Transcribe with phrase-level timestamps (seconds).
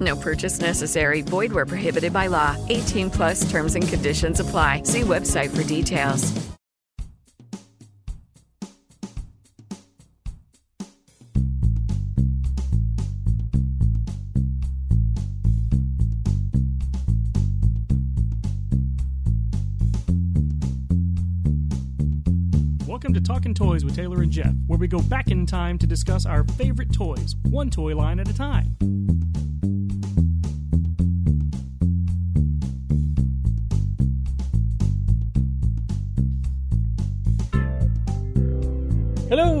[0.00, 1.22] No purchase necessary.
[1.22, 2.56] Void where prohibited by law.
[2.68, 4.82] 18 plus terms and conditions apply.
[4.84, 6.52] See website for details.
[23.02, 25.86] Welcome to Talking Toys with Taylor and Jeff, where we go back in time to
[25.86, 28.76] discuss our favorite toys, one toy line at a time.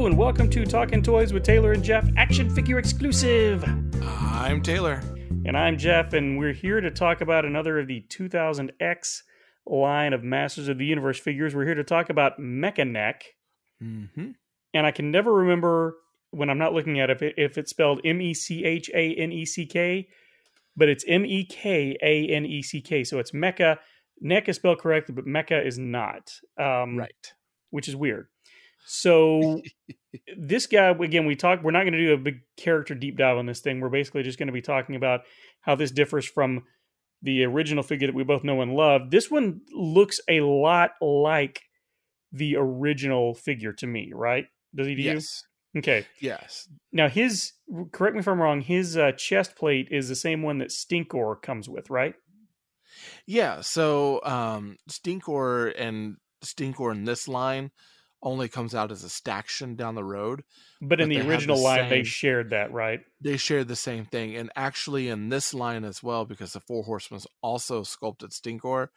[0.02, 3.64] Hello, and welcome to Talking Toys with Taylor and Jeff, action figure exclusive.
[4.02, 5.00] I'm Taylor.
[5.46, 9.22] And I'm Jeff, and we're here to talk about another of the 2000X
[9.64, 11.54] line of Masters of the Universe figures.
[11.54, 13.20] We're here to talk about Mekaneck.
[13.80, 14.32] Mm-hmm.
[14.74, 15.94] And I can never remember
[16.32, 18.90] when I'm not looking at it if, it, if it's spelled M E C H
[18.92, 20.08] A N E C K,
[20.76, 23.04] but it's M E K A N E C K.
[23.04, 23.76] So it's Mecha.
[24.20, 26.32] Neck is spelled correctly, but Mecha is not.
[26.58, 27.32] Um, Right.
[27.70, 28.26] Which is weird.
[28.86, 29.62] So
[30.36, 33.38] this guy again we talk we're not going to do a big character deep dive
[33.38, 35.20] on this thing we're basically just going to be talking about
[35.62, 36.64] how this differs from
[37.22, 41.60] the original figure that we both know and love this one looks a lot like
[42.32, 45.44] the original figure to me right does he to Yes.
[45.72, 46.68] you okay Yes.
[46.92, 47.52] now his
[47.92, 51.40] correct me if i'm wrong his uh, chest plate is the same one that stinkor
[51.40, 52.14] comes with right
[53.26, 53.62] Yeah.
[53.62, 57.70] So um Stinkor and Stinkor in this line
[58.22, 60.44] only comes out as a staction down the road.
[60.80, 64.04] but in But the original the line they shared that right They shared the same
[64.04, 64.36] thing.
[64.36, 68.88] And actually in this line as well, because the Four Horsemen's also sculpted Stinkor,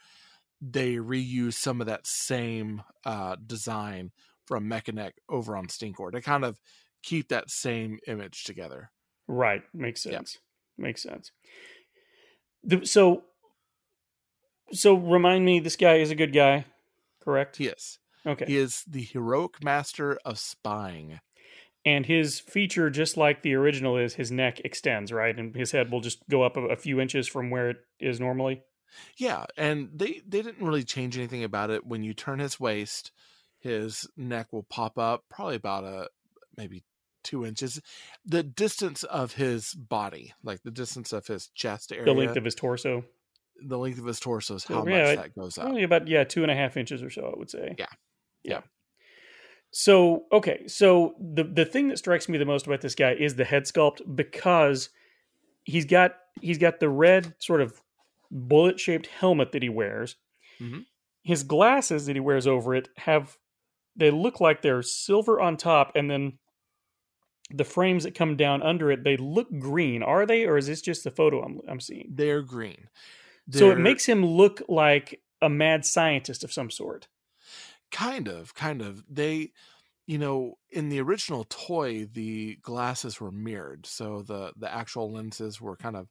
[0.61, 4.11] they reuse some of that same uh design
[4.45, 6.59] from Mekaneck over on Stinkor to kind of
[7.03, 8.91] keep that same image together.
[9.27, 9.63] Right.
[9.73, 10.37] Makes sense.
[10.77, 11.31] Makes sense.
[12.63, 13.23] The, so,
[14.71, 16.65] so remind me, this guy is a good guy,
[17.23, 17.59] correct?
[17.59, 17.99] Yes.
[18.25, 18.45] Okay.
[18.47, 21.19] He is the heroic master of spying.
[21.85, 25.37] And his feature, just like the original, is his neck extends, right?
[25.37, 28.19] And his head will just go up a, a few inches from where it is
[28.19, 28.63] normally.
[29.17, 31.85] Yeah, and they they didn't really change anything about it.
[31.85, 33.11] When you turn his waist,
[33.59, 36.07] his neck will pop up probably about a
[36.57, 36.83] maybe
[37.23, 37.79] two inches.
[38.25, 42.45] The distance of his body, like the distance of his chest area, The length of
[42.45, 43.03] his torso.
[43.63, 45.65] the length of his torso is how Yeah, much it- that goes up.
[45.65, 47.75] Only about, yeah, two and a half inches or so, I would say.
[47.77, 47.85] Yeah.
[48.45, 48.61] Yeah.
[49.71, 50.67] So, okay.
[50.67, 53.63] So the, the thing that strikes me the most about this guy is the head
[53.63, 54.89] sculpt because
[55.63, 57.81] he's got, he's got the red sort of
[58.31, 60.15] bullet shaped helmet that he wears.
[60.61, 60.85] Mhm.
[61.23, 63.37] His glasses that he wears over it have,
[63.95, 66.37] they look like they're silver on top and then
[67.51, 70.01] the frames that come down under it, they look green.
[70.01, 72.09] Are they, or is this just the photo I'm, I'm seeing?
[72.13, 72.87] They're green.
[73.51, 77.07] So it makes him look like a mad scientist of some sort.
[77.91, 79.03] Kind of, kind of.
[79.09, 79.51] They,
[80.07, 85.61] you know, in the original toy, the glasses were mirrored, so the the actual lenses
[85.61, 86.09] were kind of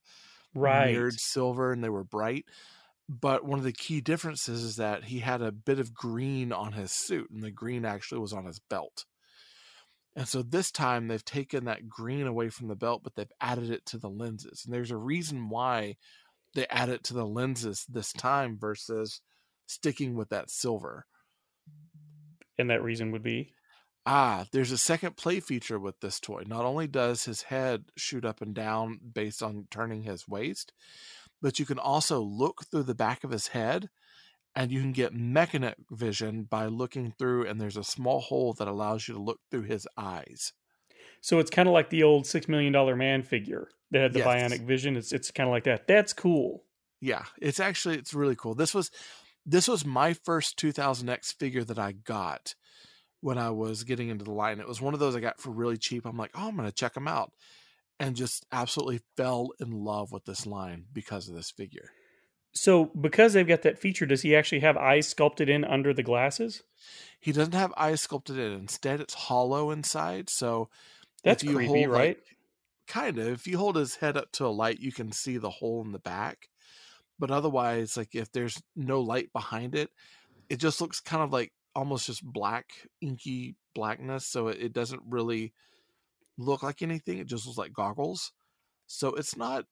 [0.55, 1.05] Right.
[1.05, 2.47] mirrored silver and they were bright.
[3.09, 6.73] But one of the key differences is that he had a bit of green on
[6.75, 9.07] his suit, and the green actually was on his belt.
[10.17, 13.71] And so this time they've taken that green away from the belt, but they've added
[13.71, 14.63] it to the lenses.
[14.65, 15.97] And there's a reason why
[16.55, 19.23] they add it to the lenses this time versus
[19.67, 21.07] sticking with that silver.
[22.59, 23.55] And that reason would be
[24.07, 26.43] Ah, there's a second play feature with this toy.
[26.47, 30.73] Not only does his head shoot up and down based on turning his waist,
[31.43, 33.91] but you can also look through the back of his head
[34.57, 38.69] and you can get mechanic vision by looking through and there's a small hole that
[38.69, 40.53] allows you to look through his eyes.
[41.21, 44.21] so it's kind of like the old six million dollar man figure that had the
[44.21, 44.27] Yes.
[44.27, 44.97] bionic vision.
[44.97, 45.87] It's it's kind of like that.
[45.87, 46.65] That's cool.
[47.01, 48.55] Yeah, it's actually it's really cool.
[48.55, 48.91] This was
[49.47, 52.55] this was my first 2000X figure that I got
[53.21, 54.61] when I was getting into the line.
[54.61, 56.05] It was one of those I got for really cheap.
[56.07, 57.33] I'm like, oh, I'm going to check them out.
[58.01, 61.91] And just absolutely fell in love with this line because of this figure.
[62.53, 66.03] So, because they've got that feature, does he actually have eyes sculpted in under the
[66.03, 66.63] glasses?
[67.21, 68.53] He doesn't have eyes sculpted in.
[68.53, 70.29] Instead, it's hollow inside.
[70.29, 70.69] So
[71.23, 72.19] That's creepy, hold, like- right?
[72.87, 73.29] kind of.
[73.29, 75.93] If you hold his head up to a light, you can see the hole in
[75.93, 76.49] the back.
[77.27, 79.89] But otherwise, like if there's no light behind it,
[80.51, 82.67] it just looks kind of like almost just black,
[83.01, 84.27] inky blackness.
[84.27, 85.55] So it, it doesn't really
[86.37, 87.17] look like anything.
[87.17, 88.31] It just looks like goggles.
[88.87, 89.65] So it's not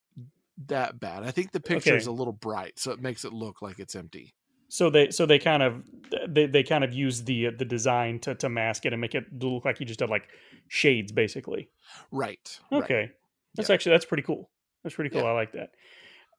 [0.69, 1.25] that bad.
[1.25, 1.99] I think the picture Okay.
[1.99, 4.33] is a little bright, so it makes it look like it's empty.
[4.71, 5.85] So they so they kind of
[6.27, 9.25] they, they kind of use the the design to to mask it and make it
[9.43, 10.27] look like you just have like
[10.69, 11.69] shades basically.
[12.11, 12.59] Right.
[12.71, 12.83] right.
[12.83, 13.11] Okay,
[13.55, 13.75] that's Yeah.
[13.75, 14.49] actually that's pretty cool.
[14.83, 15.21] That's pretty cool.
[15.21, 15.29] Yeah.
[15.29, 15.73] I like that.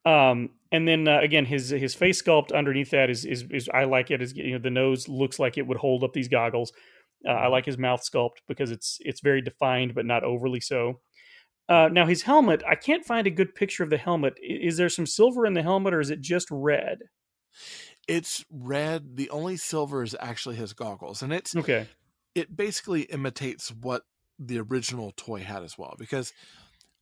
[0.06, 3.86] Um, and then uh, again, his his face sculpt underneath that is is, is I
[3.86, 4.22] like it.
[4.22, 6.74] Is you know the nose looks like it would hold up these goggles.
[7.26, 11.00] Uh, I like his mouth sculpt because it's it's very defined but not overly so.
[11.70, 14.34] Uh, now his helmet, I can't find a good picture of the helmet.
[14.42, 17.00] Is there some silver in the helmet or is it just red?
[18.08, 19.16] It's red.
[19.16, 21.88] The only silver is actually his goggles, and it's Okay,
[22.36, 24.04] it basically imitates what
[24.40, 25.96] the original toy had as well.
[25.98, 26.34] Because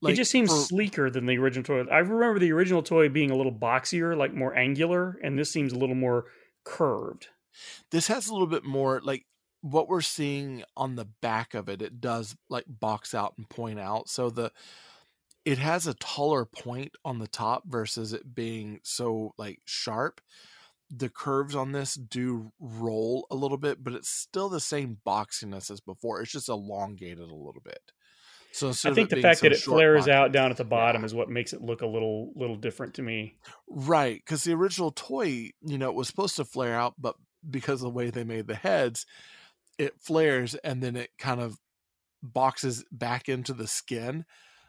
[0.09, 1.89] it just seems for- sleeker than the original toy.
[1.91, 5.73] I remember the original toy being a little boxier, like more angular, and this seems
[5.73, 6.25] a little more
[6.63, 7.27] curved.
[7.91, 9.25] this has a little bit more like
[9.61, 11.81] what we're seeing on the back of it.
[11.81, 14.09] It does like box out and point out.
[14.09, 14.51] So the
[15.45, 20.21] it has a taller point on the top versus it being so like sharp.
[20.89, 25.71] The curves on this do roll a little bit, but it's still the same boxiness
[25.71, 26.21] as before.
[26.21, 27.91] It's just elongated a little bit.
[28.53, 31.05] So I think the fact that it flares out down at the bottom Yeah.
[31.05, 33.37] is what makes it look a little little different to me.
[33.69, 37.15] Right, because the original toy, you know, it was supposed to flare out, but
[37.49, 39.05] because of the way they made the heads,
[39.77, 41.57] it flares and then it kind of
[42.21, 44.25] boxes back into the skin.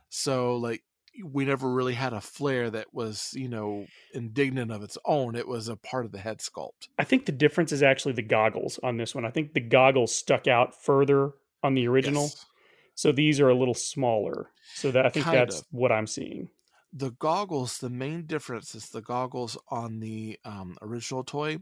[0.09, 0.83] So, like,
[1.25, 5.35] we never really had a flare that was, you know, indignant of its own.
[5.35, 6.89] It was a part of the head sculpt.
[6.99, 9.25] I think the difference is actually the goggles on this one.
[9.27, 11.33] I think the goggles stuck out further
[11.63, 12.47] on the original, Yes.
[12.95, 14.53] So these are a little smaller.
[14.75, 15.67] So that I think Kind that's of.
[15.71, 16.51] what I'm seeing.
[16.93, 21.59] The goggles, the main difference is the goggles on the um, original toy.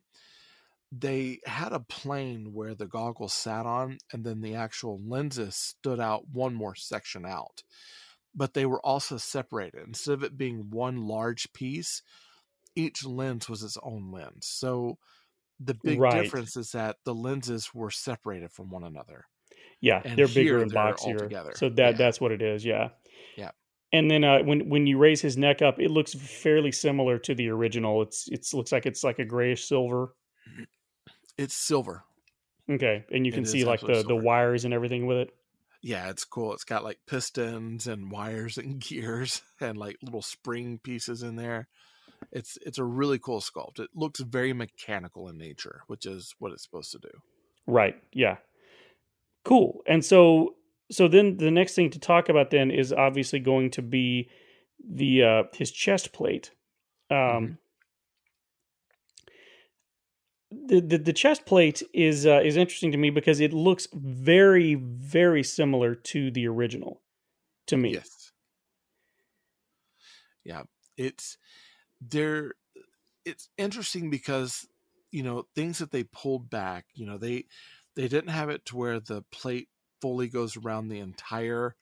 [0.93, 6.01] They had a plane where the goggles sat on, and then the actual lenses stood
[6.01, 7.65] out one more section out.
[8.35, 9.87] But they were also separated.
[9.87, 12.03] Instead of it being one large piece,
[12.77, 14.47] each lens was its own lens.
[14.49, 14.99] So
[15.61, 16.11] the big Right.
[16.11, 19.27] difference is that the lenses were separated from one another.
[19.81, 21.19] Yeah, And they're bigger and boxier.
[21.19, 21.53] together.
[21.57, 21.97] So that Yeah.
[21.97, 22.65] that's what it is.
[22.65, 22.91] Yeah.
[23.37, 23.51] Yeah.
[23.93, 27.35] And then uh, when when you raise his neck up, it looks fairly similar to
[27.35, 28.03] the original.
[28.03, 30.15] It's it's looks like it's like a grayish silver.
[31.39, 32.05] It's silver.
[32.71, 35.31] Okay, and you can is see like the absolutely the wires and everything with it.
[35.83, 36.53] Yeah, it's cool.
[36.53, 41.69] It's got like pistons and wires and gears and like little spring pieces in there.
[42.31, 43.81] It's it's a really cool sculpt.
[43.81, 47.11] It looks very mechanical in nature, which is what it's supposed to do.
[47.67, 47.97] Right.
[48.13, 48.37] Yeah.
[49.45, 49.83] Cool.
[49.87, 50.57] And so
[50.91, 54.29] so then the next thing to talk about then is obviously going to be
[54.87, 56.53] the uh his chest plate.
[57.11, 57.59] Um Mhm.
[60.51, 64.75] the, the the chest plate is uh, is interesting to me because it looks very
[64.75, 67.03] very similar to the original
[67.67, 67.93] to me.
[67.93, 68.33] Yes.
[70.45, 70.63] Yeah,
[70.97, 71.39] it's
[72.01, 72.55] there.
[73.25, 74.67] It's interesting because
[75.13, 76.87] you know things that they pulled back.
[76.95, 77.47] You know they
[77.97, 79.69] they didn't have it to where the plate
[80.01, 81.75] fully goes around the entire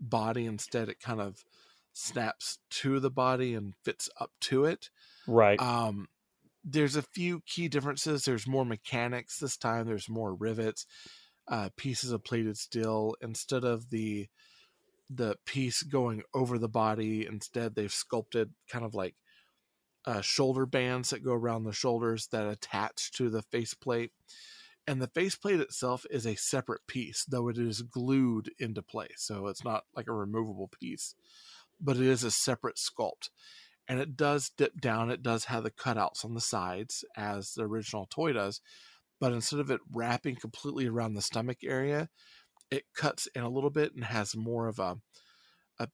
[0.00, 0.46] body.
[0.46, 1.44] Instead, it kind of
[1.92, 4.90] snaps to the body and fits up to it.
[5.26, 5.60] Right.
[5.60, 6.08] Um,
[6.64, 8.24] there's a few key differences.
[8.24, 9.86] There's more mechanics this time.
[9.86, 10.86] There's more rivets,
[11.48, 14.28] uh, pieces of plated steel instead of the
[15.10, 17.26] the piece going over the body.
[17.26, 19.14] Instead, they've sculpted kind of like
[20.04, 24.12] uh, shoulder bands that go around the shoulders that attach to the faceplate.
[24.88, 29.18] And the faceplate itself is a separate piece, though it is glued into place.
[29.18, 31.14] So it's not like a removable piece,
[31.80, 33.28] but it is a separate sculpt
[33.88, 35.10] and it does dip down.
[35.10, 38.60] It does have the cutouts on the sides as the original toy does,
[39.18, 42.08] but instead of it wrapping completely around the stomach area,
[42.70, 44.96] it cuts in a little bit and has more of a
[45.78, 45.88] a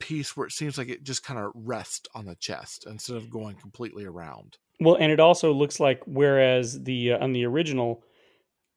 [0.00, 3.30] piece where it seems like it just kind of rests on the chest instead of
[3.30, 4.56] going completely around.
[4.80, 8.02] Well, and it also looks like whereas the uh, on the original,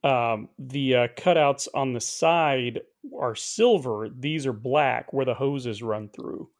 [0.07, 2.81] um, the uh, cutouts on the side
[3.19, 4.09] are silver.
[4.09, 6.51] These are black, where the hoses run through.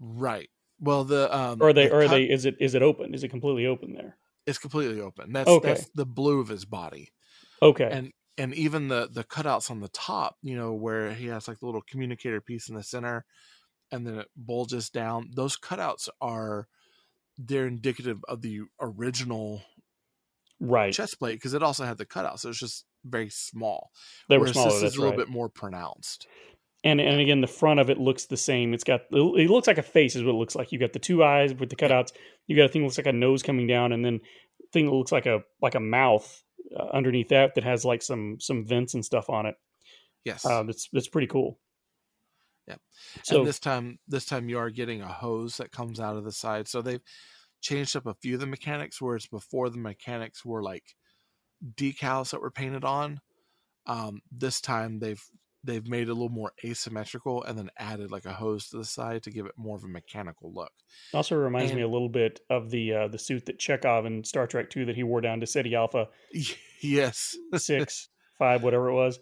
[0.00, 0.50] Right.
[0.78, 1.86] Well, the um, Or are they?
[1.86, 2.24] the Or are cut- they?
[2.30, 2.56] Is it?
[2.60, 3.12] Is it open?
[3.14, 4.16] Is it completely open there?
[4.46, 5.32] It's completely open.
[5.32, 5.58] That's Okay.
[5.58, 7.12] that's the blue of his body,
[7.62, 7.96] Okay.
[7.96, 11.60] and and even the the cutouts on the top, you know, where he has like
[11.60, 13.26] the little communicator piece in the center,
[13.92, 15.30] and then it bulges down.
[15.34, 16.68] Those cutouts are
[17.38, 19.62] they're indicative of the original
[20.60, 20.92] right.
[20.92, 23.90] chest plate because it also had the cutout, so it's just very small.
[24.28, 24.70] They were smaller.
[24.70, 25.26] This That's is a little right.
[25.26, 26.26] bit more pronounced.
[26.84, 28.74] And and again, the front of it looks the same.
[28.74, 30.72] It's got it looks like a face is what it looks like.
[30.72, 32.12] You got the two eyes with the cutouts.
[32.46, 34.20] You got a thing that looks like a nose coming down, and then
[34.72, 36.42] thing that looks like a like a mouth
[36.78, 39.54] uh, underneath that that has like some some vents and stuff on it.
[40.24, 40.44] Yes.
[40.44, 41.58] Uh, that's that's pretty cool.
[42.66, 42.76] Yeah.
[43.24, 46.24] So and this time, this time you are getting a hose that comes out of
[46.24, 46.66] the side.
[46.66, 47.02] So they've
[47.60, 49.00] changed up a few of the mechanics.
[49.00, 50.94] Whereas before the mechanics were like
[51.74, 53.20] decals that were painted on.
[53.86, 55.22] Um, this time they've
[55.66, 58.84] they've made it a little more asymmetrical and then added like a hose to the
[58.84, 60.70] side to give it more of a mechanical look.
[61.12, 64.46] also reminds me a little bit of the uh, the suit that Chekhov in Star
[64.46, 66.06] Trek Two that he wore down to Ceti Alpha
[66.82, 67.36] yes.
[67.56, 68.08] six
[68.38, 69.18] five whatever it was.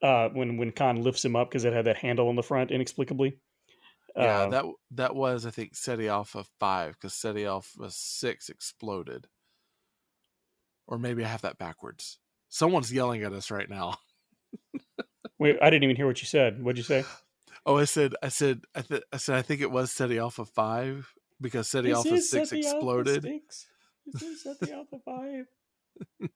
[0.00, 2.70] Uh, when when Khan lifts him up because it had that handle on the front
[2.70, 3.38] inexplicably.
[4.18, 9.28] Yeah, Uh, that that was I think Ceti Alpha five because Ceti Alpha six exploded,
[10.86, 12.18] or maybe I have that backwards.
[12.48, 13.98] Someone's yelling at us right now.
[15.38, 16.62] wait, I didn't even hear what you said.
[16.62, 17.04] What'd you say?
[17.66, 20.46] Oh, I said, I said, I, th- I said, I think it was Ceti Alpha
[20.46, 23.22] five because Ceti Alpha six Alpha exploded.
[23.24, 23.66] six.
[24.06, 25.46] This is Ceti Alpha five.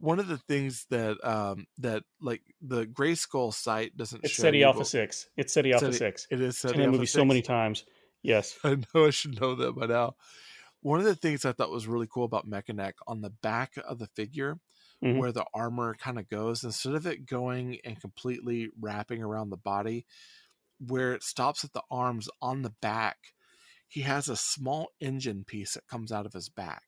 [0.00, 4.84] One of the things that um that like the Grayskull site doesn't It's Ceti Alpha
[4.84, 5.28] six.
[5.36, 6.26] It's Ceti Alpha Ceti six.
[6.30, 7.84] It is SETI that Alpha movie so many times.
[8.22, 8.58] Yes.
[8.64, 10.14] I know I should know that by now.
[10.80, 13.98] One of the things I thought was really cool about Mekaneck on the back of
[13.98, 14.58] the figure,
[15.02, 15.18] Mhm.
[15.18, 19.56] where the armor kind of goes, instead of it going and completely wrapping around the
[19.56, 20.06] body,
[20.78, 23.34] where it stops at the arms on the back,
[23.86, 26.82] he has a small engine piece that comes out of his back.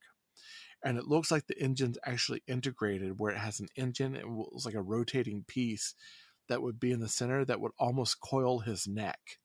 [0.82, 4.16] And it looks like the engine's actually integrated, where it has an engine.
[4.16, 5.94] It was like a rotating piece
[6.48, 9.38] that would be in the center that would almost coil his neck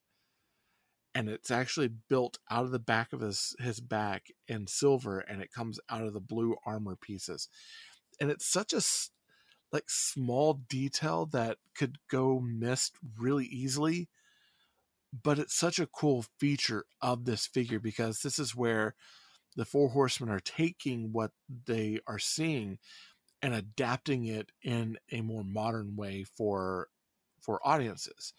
[1.15, 5.42] and it's actually built out of the back of his his back in silver and
[5.42, 7.48] it comes out of the blue armor pieces
[8.20, 8.82] and it's such a
[9.72, 14.10] like small detail that could go missed really easily
[15.24, 18.96] but it's such a cool feature of this figure because this is where
[19.55, 21.31] the four horsemen are taking what
[21.65, 22.77] they are seeing
[23.41, 26.89] and adapting it in a more modern way for
[27.41, 28.33] for audiences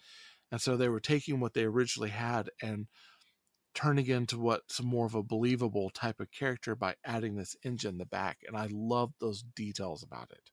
[0.51, 2.87] and so they were taking what they originally had and
[3.75, 7.97] turning into what's more of a believable type of character by adding this engine in
[7.99, 10.51] the back and i love those details about it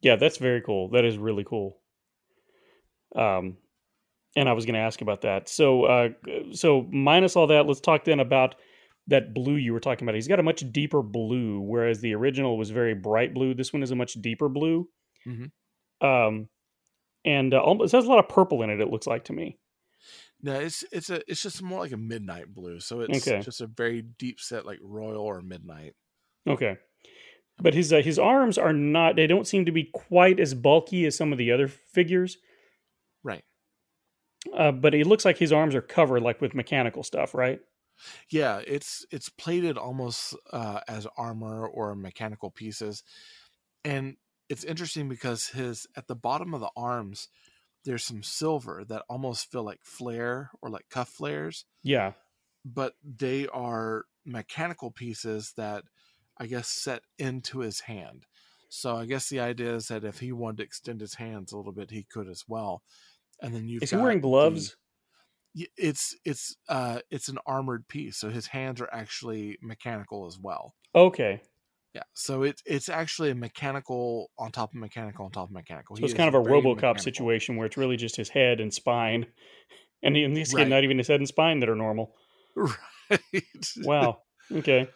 [0.00, 0.88] Yeah, that's very cool.
[0.88, 1.82] That is really cool.
[3.14, 3.58] Um,
[4.36, 5.48] and I was going to ask about that.
[5.48, 6.08] So, uh,
[6.52, 8.56] so minus all that, let's talk then about
[9.08, 10.14] that blue you were talking about.
[10.16, 13.54] He's got a much deeper blue, whereas the original was very bright blue.
[13.54, 14.88] This one is a much deeper blue.
[15.26, 15.50] Mhm.
[16.00, 16.48] Um,
[17.24, 18.80] and uh, almost it has a lot of purple in it.
[18.80, 19.58] It looks like to me.
[20.42, 23.40] no it's it's a it's just more like a midnight blue so it's Okay.
[23.42, 25.94] just a very deep set like royal or midnight
[26.46, 26.76] Okay.
[27.58, 29.16] But his uh, his arms are not.
[29.16, 32.36] They don't seem to be quite as bulky as some of the other figures.
[33.24, 33.44] right
[34.56, 37.60] Uh, but it looks like his arms are covered like with mechanical stuff, right?
[38.30, 43.02] Yeah it's it's plated almost uh as armor or mechanical pieces
[43.84, 44.16] and
[44.48, 47.28] it's interesting because his at the bottom of the arms
[47.84, 52.12] there's some silver that almost feel like flare or like cuff flares Yeah.
[52.64, 55.84] but they are mechanical pieces that
[56.38, 58.26] I guess set into his hand.
[58.68, 61.56] So I guess the idea is that if he wanted to extend his hands a
[61.56, 62.82] little bit, he could as well.
[63.40, 64.76] And then you've Is he wearing gloves?
[65.76, 70.74] It's it's uh it's an armored piece, so his hands are actually mechanical as well.
[70.94, 71.42] Okay.
[71.94, 75.96] Yeah, so it's it's actually a mechanical on top of mechanical on top of mechanical.
[75.96, 77.00] So it's kind of a RoboCop mechanical.
[77.00, 79.32] situation where it's really just his head and spine,
[80.02, 80.54] and in this Right.
[80.54, 82.16] kid, not even his head and spine that are normal.
[83.10, 83.76] right?
[83.76, 84.24] Wow.
[84.50, 84.92] Okay.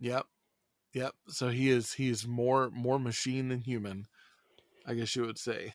[0.00, 0.26] Yep.
[0.94, 1.14] Yep.
[1.28, 4.06] So he is he is more more machine than human,
[4.86, 5.74] I guess you would say.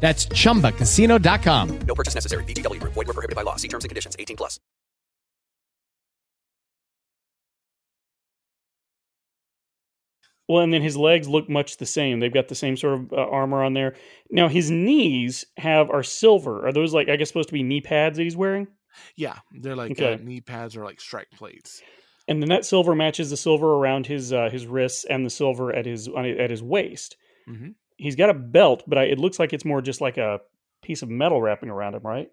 [0.00, 1.78] That's ChumbaCasino.com.
[1.86, 2.42] No purchase necessary.
[2.44, 2.80] VGW.
[2.82, 3.56] Void were prohibited by law.
[3.56, 4.16] See terms and conditions.
[4.18, 4.58] 18 plus.
[10.48, 12.18] Well, and then his legs look much the same.
[12.18, 13.94] They've got the same sort of uh, armor on there.
[14.32, 16.66] Now, his knees have are silver.
[16.66, 18.66] Are those like, I guess, supposed to be knee pads that he's wearing?
[19.14, 19.36] Yeah.
[19.60, 20.14] They're like okay.
[20.14, 21.80] uh, knee pads or like strike plates.
[22.26, 25.72] And then that silver matches the silver around his uh, his wrists and the silver
[25.72, 27.16] at his at his waist.
[27.48, 27.70] Mm-hmm.
[28.00, 30.40] He's got a belt, but I, it looks like it's more just like a
[30.82, 32.30] piece of metal wrapping around him, right?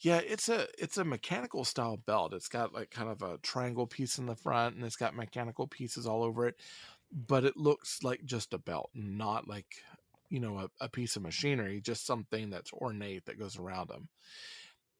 [0.00, 2.34] Yeah, it's a it's a mechanical style belt.
[2.34, 5.66] It's got like kind of a triangle piece in the front, and it's got mechanical
[5.66, 6.56] pieces all over it.
[7.12, 9.66] But it looks like just a belt, not like
[10.28, 14.08] you know a, a piece of machinery, just something that's ornate that goes around him.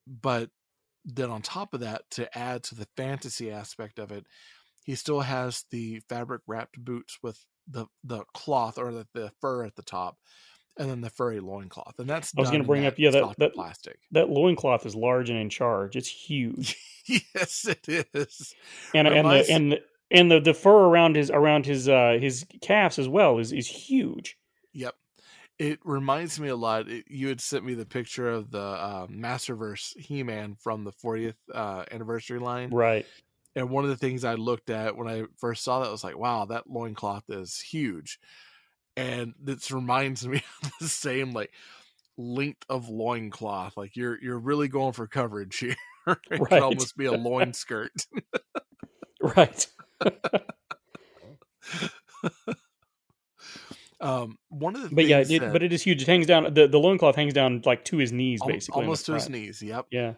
[0.07, 0.51] But
[1.05, 4.27] then on top of that, to add to the fantasy aspect of it,
[4.85, 9.65] he still has the fabric wrapped boots with the the cloth or the, the fur
[9.65, 10.19] at the top,
[10.79, 11.99] and then the furry loincloth.
[11.99, 13.99] And that's I was gonna bring up, yeah, that- that- plastic.
[14.13, 15.97] That loincloth is large and in charge.
[15.97, 16.77] It's huge.
[17.07, 18.55] yes, it is.
[18.95, 19.81] and and the and the,
[20.11, 23.67] and the, the fur around his around his uh his calves as well is is
[23.67, 24.37] huge.
[24.73, 24.95] Yep.
[25.57, 26.89] It reminds me a lot.
[26.89, 30.91] It, you had sent me the picture of the uh, Masterverse He Man from the
[30.91, 32.71] 40th uh, anniversary line.
[32.71, 33.07] Right.
[33.57, 36.19] And one of the things I looked at when I first saw that was like,
[36.19, 38.19] wow, that loincloth is huge.
[38.97, 41.53] And this reminds me of the same like
[42.17, 43.77] length of loincloth.
[43.77, 45.77] Like you're you're really going for coverage here.
[46.07, 46.41] it Right.
[46.49, 47.93] could almost be a loin skirt.
[49.37, 49.67] Right.
[54.01, 56.03] Um, one of the But yeah, it, that- but it is huge.
[56.03, 56.53] It hangs down.
[56.53, 58.83] The the loincloth hangs down like to his knees, basically.
[58.83, 59.63] almost to his knees.
[59.63, 59.87] Yep.
[59.91, 60.15] Yeah.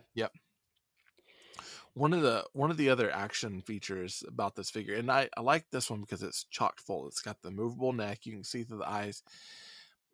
[1.97, 5.41] One of the one of the other action features about this figure and I, I
[5.41, 8.62] like this one because it's chocked full it's got the movable neck you can see
[8.62, 9.23] through the eyes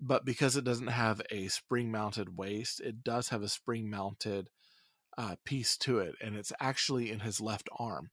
[0.01, 4.49] but because it doesn't have a spring mounted waist it does have a spring mounted
[5.19, 8.11] uh, piece to it and it's actually in his left arm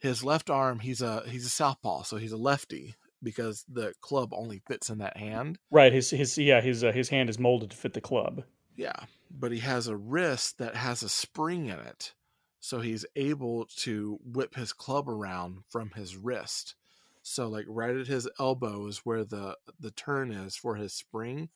[0.00, 4.30] his left arm he's a he's a southpaw so he's a lefty because the club
[4.32, 5.92] only fits in that hand Right.
[5.92, 8.44] His his yeah his uh, his hand is molded to fit the club.
[8.76, 9.00] Yeah,
[9.30, 12.14] but he has a wrist that has a spring in it.
[12.60, 16.74] So he's able to whip his club around from his wrist.
[17.22, 21.50] So like right at his elbow is where the the turn is for his spring.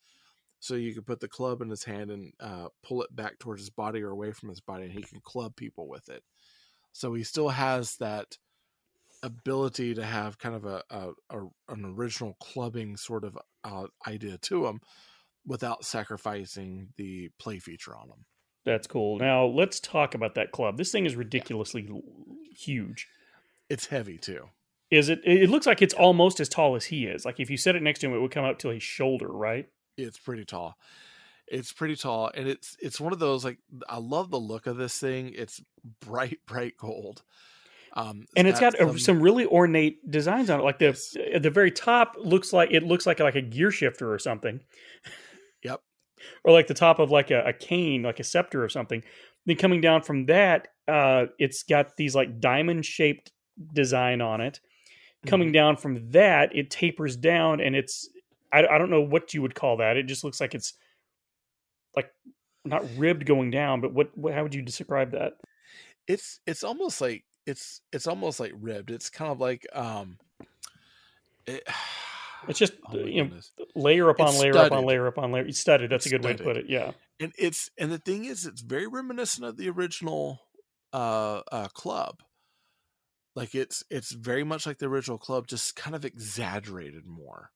[0.61, 3.63] So you can put the club in his hand and uh, pull it back towards
[3.63, 6.23] his body or away from his body, and he can club people with it.
[6.93, 8.39] So he still has that
[9.25, 14.39] ability to have kind of a, a, a an original clubbing sort of uh, idea
[14.39, 14.81] to him
[15.47, 18.25] without sacrificing the play feature on him.
[18.65, 19.19] That's cool.
[19.19, 20.77] Now let's talk about that club.
[20.77, 21.89] This thing is ridiculously
[22.57, 23.09] huge.
[23.69, 24.49] It's heavy too.
[24.91, 25.21] Is it?
[25.25, 27.25] It looks like it's almost as tall as he is.
[27.25, 29.29] Like if you set it next to him, it would come up to his shoulder,
[29.29, 29.67] right?
[29.97, 30.77] It's pretty tall.
[31.49, 34.77] It's pretty tall, and it's it's one of those like I love the look of
[34.77, 35.33] this thing.
[35.35, 35.61] It's
[36.01, 37.23] bright, bright gold,
[37.95, 40.63] um, and it's got uh, some really ornate designs on it.
[40.63, 41.17] Like the Yes.
[41.33, 44.61] at the very top looks like it looks like like a gear shifter or something.
[46.45, 49.03] Or like the top of like a, a cane, like a scepter or something.
[49.47, 53.33] Then coming down from that, uh, it's got these like diamond shaped
[53.73, 54.61] design on it.
[55.27, 55.53] Coming Mm-hmm.
[55.53, 58.09] down from that, it tapers down, and it's
[58.53, 59.97] I, I don't know what you would call that.
[59.97, 60.75] It just looks like it's
[61.95, 62.11] like
[62.65, 65.35] not ribbed going down, but what, what how would you describe that?
[66.09, 68.91] It's it's almost like it's it's almost like ribbed.
[68.91, 70.19] It's kind of like um,
[71.47, 71.67] it,
[72.49, 73.41] It's just oh you know
[73.75, 75.45] layer upon It's layer upon layer upon layer.
[75.45, 75.91] It's studded.
[75.91, 76.67] That's It's a good way to put it.
[76.69, 76.93] Yeah.
[77.21, 80.41] and it's and the thing is, it's very reminiscent of the original
[80.93, 82.23] uh, uh club.
[83.35, 87.51] Like it's it's very much like the original club, just kind of exaggerated more.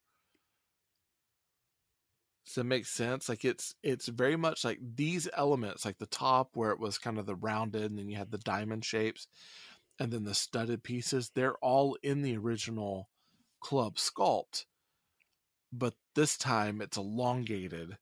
[2.46, 3.28] Does that make sense?
[3.28, 7.18] Like it's it's very much like these elements, like the top where it was kind
[7.18, 9.26] of the rounded, and then you had the diamond shapes,
[9.98, 11.32] and then the studded pieces.
[11.34, 13.08] They're all in the original
[13.60, 14.64] club sculpt,
[15.78, 17.96] but this time it's elongated.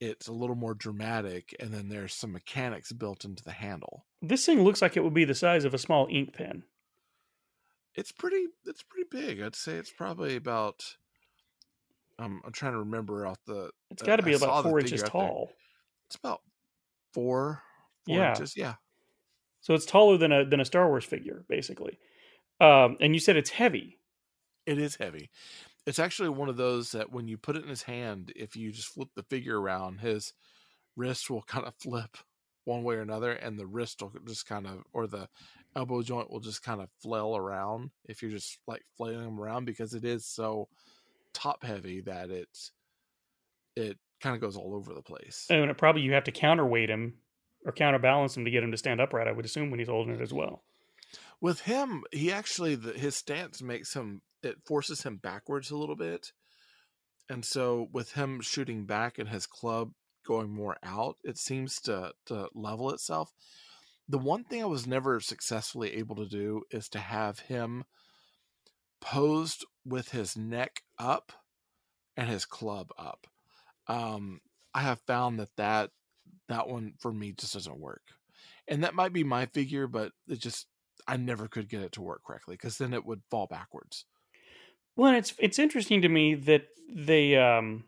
[0.00, 4.06] It's a little more dramatic, and then there's some mechanics built into the handle.
[4.22, 6.62] This thing looks like it would be the size of a small ink pen.
[7.94, 8.46] It's pretty.
[8.64, 9.42] It's pretty big.
[9.42, 10.96] I'd say it's probably about.
[12.18, 13.70] Um, I'm trying to remember off the.
[13.90, 15.10] it's got to be I about four inches there.
[15.10, 15.50] tall.
[16.06, 16.40] It's about
[17.12, 17.62] four.
[18.06, 18.30] four Yeah.
[18.30, 18.56] inches.
[18.56, 18.74] Yeah.
[19.60, 21.98] So it's taller than a than a Star Wars figure, basically.
[22.60, 23.98] Um, and you said it's heavy.
[24.66, 25.30] It is heavy.
[25.86, 28.70] It's actually one of those that when you put it in his hand, if you
[28.70, 30.32] just flip the figure around, his
[30.96, 32.16] wrist will kind of flip
[32.64, 35.28] one way or another, and the wrist will just kind of, or the
[35.74, 39.64] elbow joint will just kind of flail around if you're just like flailing them around
[39.64, 40.68] because it is so
[41.32, 42.72] top heavy that it's
[43.76, 45.46] it kind of goes all over the place.
[45.50, 47.14] Oh, and it probably you have to counterweight him
[47.64, 49.28] or counterbalance him to get him to stand upright.
[49.28, 50.62] I would assume when he's holding it as well.
[51.40, 55.96] With him, he actually the, his stance makes him it forces him backwards a little
[55.96, 56.32] bit.
[57.28, 59.92] And so with him shooting back and his club
[60.26, 63.32] going more out, it seems to to level itself.
[64.08, 67.84] The one thing I was never successfully able to do is to have him
[69.00, 71.32] posed with his neck up
[72.16, 73.26] and his club up.
[73.86, 74.40] Um,
[74.74, 75.90] I have found that that
[76.48, 78.02] that one for me just doesn't work,
[78.66, 80.66] and that might be my figure, but it just
[81.06, 84.04] I never could get it to work correctly because then it would fall backwards.
[84.96, 87.84] Well, it's it's interesting to me that they um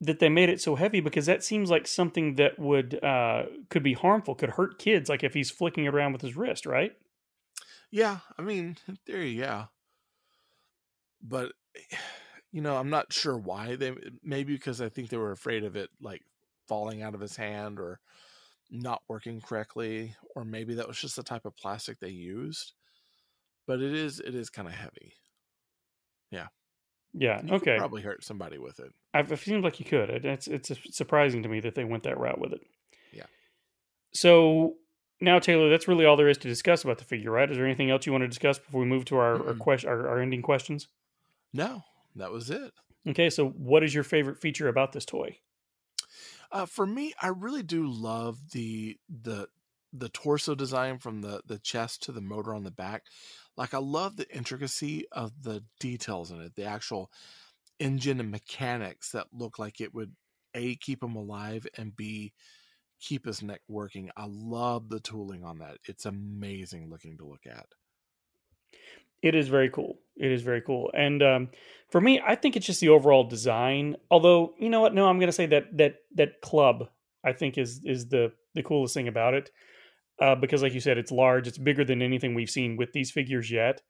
[0.00, 3.82] that they made it so heavy because that seems like something that would uh could
[3.82, 6.92] be harmful, could hurt kids, like if he's flicking around with his wrist, right?
[7.90, 9.66] Yeah, I mean, in theory, yeah.
[11.22, 11.52] But
[12.52, 15.76] you know, I'm not sure why they maybe because I think they were afraid of
[15.76, 16.22] it like
[16.66, 18.00] falling out of his hand or
[18.70, 22.74] not working correctly or maybe that was just the type of plastic they used.
[23.66, 25.12] But it is it is kind of heavy.
[26.30, 26.46] Yeah.
[27.12, 27.40] Yeah.
[27.42, 27.76] You could okay.
[27.78, 28.92] probably hurt somebody with it.
[29.14, 30.10] I've, it seems like you could.
[30.10, 32.60] It- It's it's surprising to me that they went that route with it.
[33.12, 33.26] Yeah.
[34.12, 34.74] So
[35.20, 37.50] now, Taylor, that's really all there is to discuss about the figure, right?
[37.50, 39.58] Is there anything else you want to discuss before we move to our our, Mm-mm.
[39.58, 40.88] question, our, our ending questions?
[41.52, 41.82] No,
[42.16, 42.72] that was it.
[43.08, 43.30] Okay.
[43.30, 45.38] So, what is your favorite feature about this toy?
[46.52, 49.48] Uh, for me, I really do love the the
[49.98, 53.04] the torso design from the the chest to the motor on the back.
[53.56, 57.10] Like I love the intricacy of the details in it, the actual
[57.78, 60.12] engine and mechanics that look like it would
[60.54, 62.32] a keep him alive and b
[63.00, 64.10] keep his neck working.
[64.16, 65.78] I love the tooling on that.
[65.84, 67.66] It's amazing looking to look at.
[69.22, 69.98] It is very cool.
[70.16, 70.90] It is very cool.
[70.94, 71.48] And um,
[71.90, 73.96] for me, I think it's just the overall design.
[74.10, 74.94] Although, you know what?
[74.94, 76.88] No, I'm going to say that that that club
[77.24, 79.50] I think is is the the coolest thing about it.
[80.20, 81.46] Uh, because, like you said, it's large.
[81.46, 83.82] It's bigger than anything we've seen with these figures yet.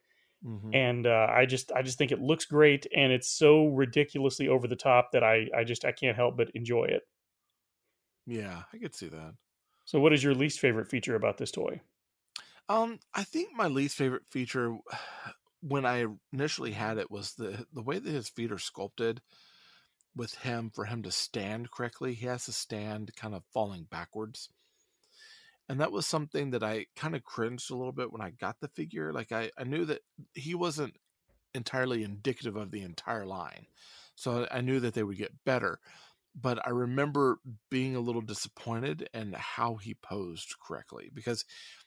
[0.42, 0.74] Mhm.
[0.74, 4.68] And uh, I just I just think it looks great, and it's so ridiculously over
[4.68, 7.02] the top that I I just I can't help but enjoy it.
[8.26, 9.36] Yeah, I could see that.
[9.84, 11.80] So, what is your least favorite feature about this toy?
[12.68, 14.76] Um, I think my least favorite feature
[15.60, 19.20] when I initially had it was the the way that his feet are sculpted
[20.14, 22.14] with him for him to stand correctly.
[22.14, 24.50] He has to stand kind of falling backwards.
[25.68, 28.60] And that was something that I kind of cringed a little bit when I got
[28.60, 29.12] the figure.
[29.12, 30.02] Like I, I knew that
[30.34, 30.94] he wasn't
[31.54, 33.66] entirely indicative of the entire line.
[34.14, 35.80] So I knew that they would get better.
[36.40, 37.38] But I remember
[37.70, 41.44] being a little disappointed in how he posed correctly because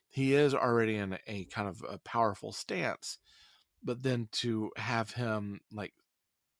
[0.10, 3.20] he is already in a kind of a powerful stance
[3.84, 5.94] but then to have him like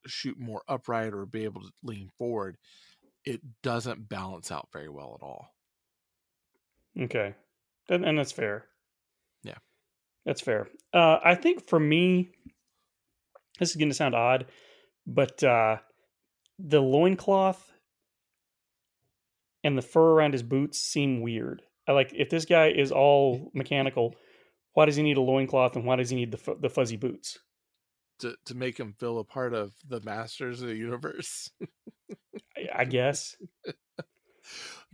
[0.06, 2.58] shoot more upright or be able to lean forward
[3.26, 5.50] it doesn't balance out very well at all
[6.98, 7.36] Okay,
[7.90, 8.66] and, and that's fair.
[9.44, 9.58] Yeah.
[10.26, 10.68] that's fair.
[10.94, 12.32] Uh, I think for me,
[13.60, 14.48] this is going to sound odd,
[15.08, 15.78] but uh,
[16.58, 17.72] the loincloth
[19.64, 21.62] and the fur around his boots seem weird.
[21.88, 24.16] I like if this guy is all mechanical,
[24.74, 27.40] why does he need a loincloth and why does he need the the fuzzy boots?
[28.20, 31.50] to, to make him feel a part of the masters of the universe
[32.58, 33.36] I, I guess.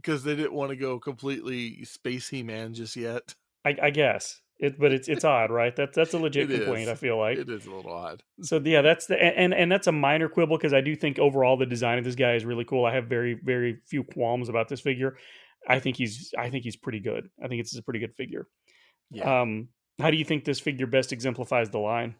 [0.05, 3.33] Because they didn't want to go completely space he-man just yet
[3.65, 4.41] I, I guess.
[4.59, 5.75] It, but it's it's odd, right?
[5.75, 6.83] That's that's a legit It complaint.
[6.83, 6.89] is.
[6.89, 9.87] I feel like it is a little odd So yeah, that's the and and that's
[9.87, 12.63] a minor quibble because I do think overall the design of this guy is really
[12.63, 12.85] cool.
[12.85, 15.17] I have very very few qualms about this figure.
[15.67, 17.29] I think he's I think he's pretty good.
[17.43, 18.47] I think it's a pretty good figure.
[19.11, 22.15] yeah Um, how do you think this figure best exemplifies the line?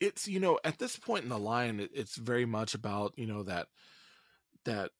[0.00, 3.26] it's you know at this point in the line it, it's very much about you
[3.26, 3.68] know that
[4.64, 4.90] that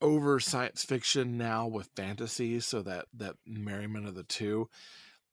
[0.00, 4.68] over science fiction now with fantasy so that that merriment of the two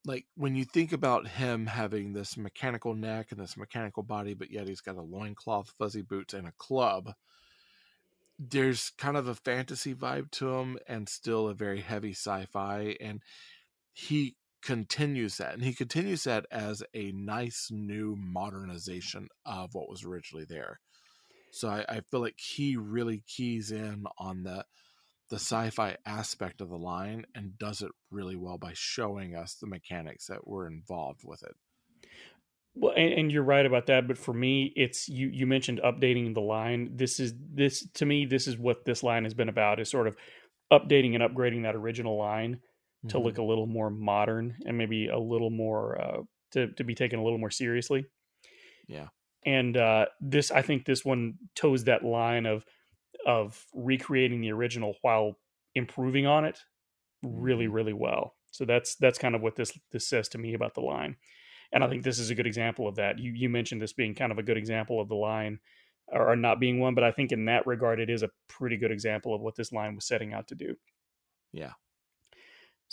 [0.05, 4.51] like when you think about him having this mechanical neck and this mechanical body but
[4.51, 7.13] yet he's got a loincloth fuzzy boots and a club
[8.39, 13.21] there's kind of a fantasy vibe to him and still a very heavy sci-fi and
[13.93, 20.05] he continues that and he continues that as a nice new modernization of what was
[20.05, 20.79] originally there
[21.53, 24.65] so I, I feel like he really keys in on the
[25.29, 29.67] the sci-fi aspect of the line and does it really well by showing us the
[29.67, 31.55] mechanics that were involved with it
[32.75, 34.07] Well, and, and you're right about that.
[34.07, 35.27] But for me, it's you.
[35.27, 36.95] You mentioned updating the line.
[36.95, 38.25] This is this to me.
[38.25, 39.79] This is what this line has been about.
[39.79, 40.15] Is sort of
[40.71, 42.59] updating and upgrading that original line
[43.09, 43.25] to Mm-hmm.
[43.25, 47.19] look a little more modern and maybe a little more uh, to to be taken
[47.19, 48.05] a little more seriously.
[48.87, 49.07] Yeah.
[49.45, 52.65] And uh, this, I think, this one toes that line of
[53.25, 55.39] of recreating the original while
[55.75, 56.59] improving on it
[57.23, 57.73] really, Mhm.
[57.73, 58.35] really well.
[58.51, 61.17] So that's that's kind of what this this says to me about the line.
[61.71, 63.19] And I think this is a good example of that.
[63.19, 65.59] You you mentioned this being kind of a good example of the line,
[66.07, 68.77] or, or not being one, but I think in that regard, it is a pretty
[68.77, 70.77] good example of what this line was setting out to do.
[71.53, 71.73] Yeah.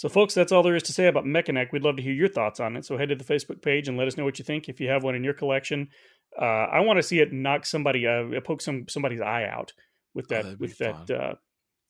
[0.01, 1.73] So, folks, that's all there is to say about Mekaneck.
[1.73, 2.87] We'd love to hear your thoughts on it.
[2.87, 4.67] So, head to the Facebook page and let us know what you think.
[4.67, 5.89] If you have one in your collection,
[6.41, 9.75] uh, I want to see it knock somebody, uh, poke some somebody's eye out
[10.15, 11.17] with Oh, that be with that fun.
[11.21, 11.35] uh,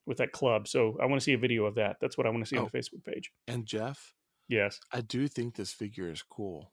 [0.06, 0.66] with that club.
[0.66, 1.98] So, I want to see a video of that.
[2.00, 2.68] That's what I want to see on Oh.
[2.72, 3.30] the Facebook page.
[3.46, 4.12] And Jeff,
[4.48, 6.72] Yes, I do think this figure is cool.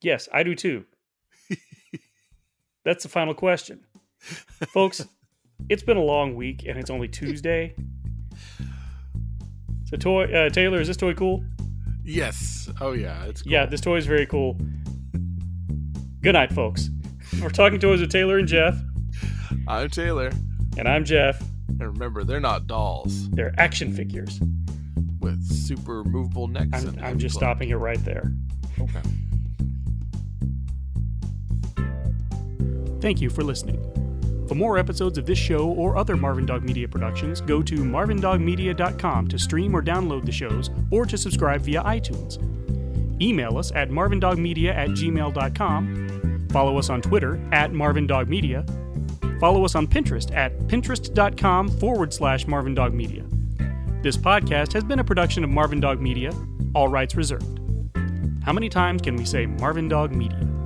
[0.00, 0.84] yes, I do too.
[2.84, 3.84] That's the final question,
[4.72, 5.04] folks.
[5.68, 7.74] It's been a long week, and it's only Tuesday.
[9.88, 11.42] So, toy uh, Taylor, is this toy cool?
[12.04, 12.68] Yes.
[12.78, 13.52] Oh yeah, it's cool.
[13.52, 14.60] Yeah, this toy is very cool.
[16.20, 16.90] Good night, folks.
[17.40, 18.76] We're talking toys with Taylor and Jeff,
[19.66, 20.30] I'm Taylor.
[20.76, 21.40] and I'm Jeff.
[21.68, 24.38] And remember, they're not dolls They're action figures.
[25.20, 26.82] with super movable necks.
[26.82, 28.30] I'm, and I'm just heavy stopping it right there.
[28.78, 29.00] Okay.
[33.00, 33.80] Thank you for listening.
[34.48, 39.28] For more episodes of this show or other Marvin Dog Media productions, go to marvindogmedia.com
[39.28, 42.42] to stream or download the shows or to subscribe via iTunes.
[43.20, 46.48] Email us at marvindogmedia at gmail.com.
[46.50, 48.66] Follow us on Twitter at marvindogmedia.
[49.38, 53.24] Follow us on Pinterest at pinterest.com forward slash marvindogmedia.
[54.02, 56.32] This podcast has been a production of Marvin Dog Media,
[56.74, 57.60] all rights reserved.
[58.42, 60.57] How many times can we say Marvin Dog Media?